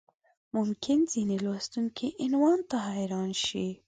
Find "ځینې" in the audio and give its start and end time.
1.11-1.35